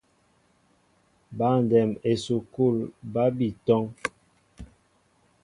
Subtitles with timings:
[1.37, 2.77] Băndɛm esukul
[3.13, 3.83] ba bi tɔŋ.